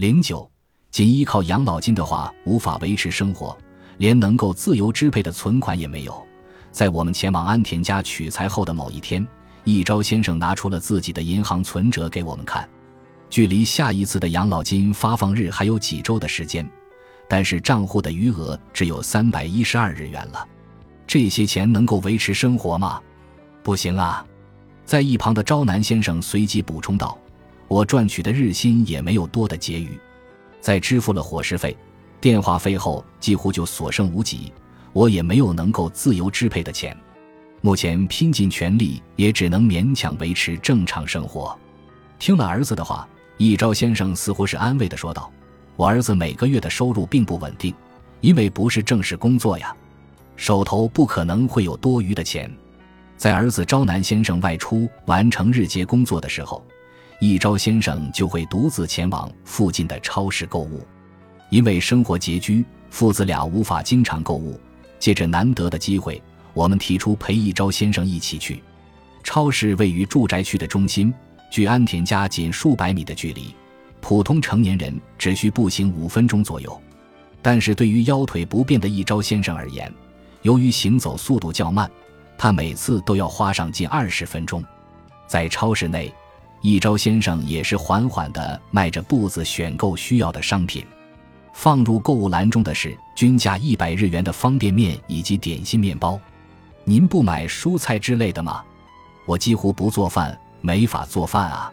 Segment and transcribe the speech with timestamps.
[0.00, 0.50] 零九，
[0.90, 3.54] 仅依靠养老金的话，无法维持生活，
[3.98, 6.26] 连能够自由支配的存款也没有。
[6.72, 9.28] 在我们前往安田家取材后的某一天，
[9.62, 12.66] 一朝先生拿出了自己的银行存折给我们看。
[13.28, 16.66] 距离下一次的养老金发放日还有几周的时间，
[17.28, 20.48] 但是账户的余额只有三百一十二日元了。
[21.06, 22.98] 这些钱能够维持生活吗？
[23.62, 24.24] 不行啊！
[24.86, 27.18] 在一旁的朝南先生随即补充道。
[27.70, 29.96] 我赚取的日薪也没有多的结余，
[30.60, 31.76] 在支付了伙食费、
[32.20, 34.52] 电话费后，几乎就所剩无几。
[34.92, 36.96] 我也没有能够自由支配的钱，
[37.60, 41.56] 目前拼尽全力也只能勉强维持正常生活。
[42.18, 45.30] 听了儿子的话，一朝先生似乎是安慰的说道
[45.76, 47.72] ：“我儿子每个月的收入并不稳定，
[48.20, 49.72] 因为不是正式工作呀，
[50.34, 52.52] 手头不可能会有多余的钱。
[53.16, 56.60] 在儿子朝南先生外出完成日结工作的时候。”
[57.22, 60.80] 一朝先生就会独自前往附近的超市购物，
[61.50, 64.58] 因为生活拮据，父子俩无法经常购物。
[64.98, 66.20] 借着难得的机会，
[66.54, 68.62] 我们提出陪一朝先生一起去。
[69.22, 71.12] 超市位于住宅区的中心，
[71.50, 73.54] 距安田家仅数百米的距离，
[74.00, 76.80] 普通成年人只需步行五分钟左右。
[77.42, 79.92] 但是对于腰腿不便的一朝先生而言，
[80.40, 81.90] 由于行走速度较慢，
[82.38, 84.64] 他每次都要花上近二十分钟。
[85.26, 86.10] 在超市内。
[86.62, 90.84] 一朝先生也是缓缓地迈着步子选购需要的商品，
[91.54, 96.20] 放入购物篮中的是均价一百日元的方便面以及点心面包。
[96.84, 98.62] 您不买蔬菜之类的吗？
[99.26, 101.72] 我几乎不做饭，没法做饭啊。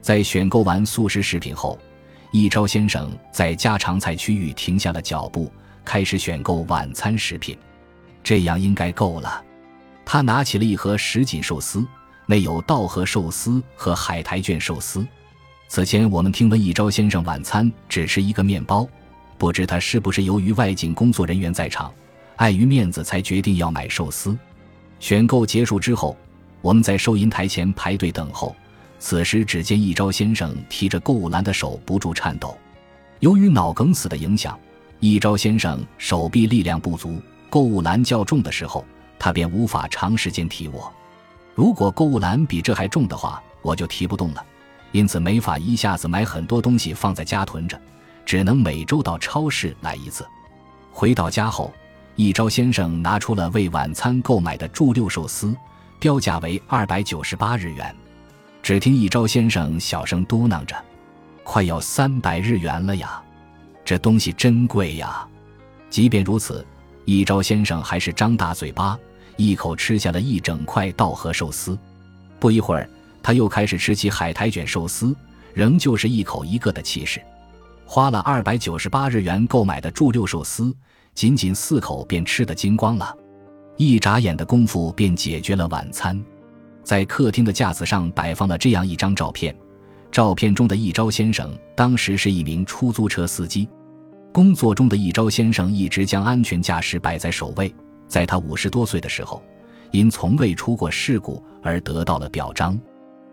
[0.00, 1.76] 在选购完素食食品后，
[2.30, 5.52] 一朝先生在家常菜区域停下了脚步，
[5.84, 7.58] 开始选购晚餐食品。
[8.22, 9.42] 这样应该够了。
[10.04, 11.84] 他拿起了一盒什锦寿司。
[12.30, 15.04] 内有稻荷寿司和海苔卷寿司。
[15.66, 18.88] 此前我们听闻一朝先生晚餐只吃一个面包，
[19.36, 21.92] 不知他是不是由于外景工作人员在场，
[22.36, 24.38] 碍于面子才决定要买寿司。
[25.00, 26.16] 选购结束之后，
[26.60, 28.54] 我们在收银台前排队等候。
[29.00, 32.56] 此时只见一朝先生提着购物篮的手不住颤抖，
[33.18, 34.56] 由于脑梗死的影响，
[35.00, 38.84] 一朝先生手臂力量不足，购物篮较重的时候，
[39.18, 40.92] 他便无法长时间提握。
[41.54, 44.44] 如果购物篮比这还重的话，我就提不动了，
[44.92, 47.80] 因此没法一下子买很多东西放在家囤着，
[48.24, 50.26] 只能每周到超市来一次。
[50.92, 51.72] 回到家后，
[52.16, 55.54] 一朝先生拿出了为晚餐购买的猪六寿司，
[55.98, 57.94] 标价为二百九十八日元。
[58.62, 60.76] 只听一朝先生小声嘟囔着
[61.42, 63.22] ：“快要三百日元了呀，
[63.84, 65.26] 这东西真贵呀！”
[65.88, 66.64] 即便如此，
[67.04, 68.98] 一朝先生还是张大嘴巴。
[69.40, 71.78] 一口吃下了一整块稻荷寿司，
[72.38, 72.86] 不一会儿，
[73.22, 75.16] 他又开始吃起海苔卷寿司，
[75.54, 77.18] 仍旧是一口一个的气势。
[77.86, 80.76] 花了二百九十八日元购买的柱六寿司，
[81.14, 83.16] 仅仅四口便吃得精光了，
[83.78, 86.22] 一眨眼的功夫便解决了晚餐。
[86.84, 89.56] 在客厅的架子上摆放了这样一张照片，
[90.12, 93.66] 照片中的一朝先生当时是一名出租车司机，
[94.32, 97.74] 工作中的一朝先生一直将安全驾驶摆在首位。
[98.10, 99.40] 在他五十多岁的时候，
[99.92, 102.78] 因从未出过事故而得到了表彰。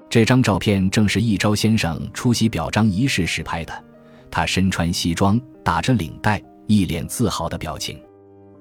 [0.08, 3.84] 这张照片正是一朝先生出席表彰仪式时拍的。
[4.30, 8.00] 他身穿西装，打着领带，一脸自豪的表情。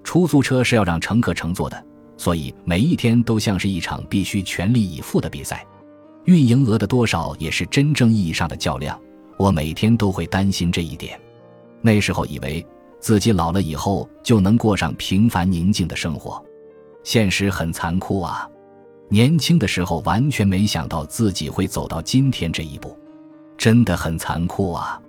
[0.03, 1.85] 出租车是要让乘客乘坐的，
[2.17, 5.67] 所以每一天都像是一场必须全力以赴的比赛。
[6.25, 8.99] 运营额的多少也是真正意义上的较量。
[9.37, 11.21] 我每天都会担心这一点。
[11.83, 12.67] 那时候以为。
[13.07, 16.45] 自己老了以后就能过上平凡宁静的生活，
[17.05, 18.51] 现实很残酷啊！
[19.09, 22.99] 年轻的时候完全没想到自己会走到今天这一步，
[23.57, 25.01] 真的很残酷啊！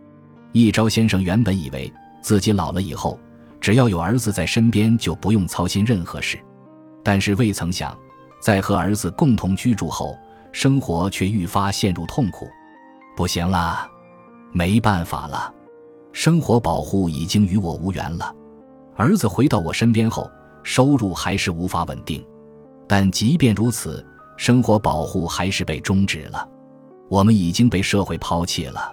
[0.51, 1.91] 一朝先生原本以为
[2.21, 3.19] 自己老了以后，
[3.59, 6.37] 只要有儿子在身边就不用操心任何事，
[7.01, 7.97] 但是未曾想，
[8.39, 10.15] 在和儿子共同居住后，
[10.51, 12.47] 生活却愈发陷入痛苦。
[13.15, 13.89] 不行啦，
[14.51, 15.51] 没办法了。
[16.19, 18.35] 生活保护已经与我无缘了，
[18.95, 20.27] 儿子回到我身边后，
[20.63, 22.25] 收入还是无法稳定。
[22.87, 24.03] 但即便如此，
[24.35, 26.49] 生活保护还是被终止了。
[27.07, 28.91] 我们已经被社会抛弃了。